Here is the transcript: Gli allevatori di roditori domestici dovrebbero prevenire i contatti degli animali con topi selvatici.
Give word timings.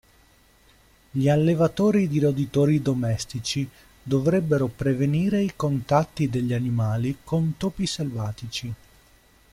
Gli 1.11 1.29
allevatori 1.29 2.07
di 2.07 2.19
roditori 2.19 2.81
domestici 2.81 3.69
dovrebbero 4.01 4.65
prevenire 4.67 5.43
i 5.43 5.53
contatti 5.55 6.27
degli 6.27 6.53
animali 6.53 7.17
con 7.23 7.53
topi 7.55 7.85
selvatici. 7.85 8.73